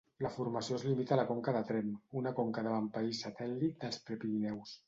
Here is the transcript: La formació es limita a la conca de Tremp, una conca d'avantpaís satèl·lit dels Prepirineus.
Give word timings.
La 0.25 0.29
formació 0.35 0.77
es 0.77 0.85
limita 0.89 1.13
a 1.15 1.19
la 1.19 1.25
conca 1.33 1.53
de 1.59 1.61
Tremp, 1.73 1.91
una 2.23 2.33
conca 2.41 2.65
d'avantpaís 2.69 3.23
satèl·lit 3.29 3.81
dels 3.85 4.01
Prepirineus. 4.09 4.79